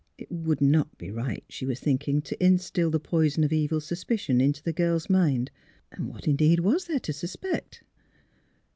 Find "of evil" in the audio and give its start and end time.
3.43-3.79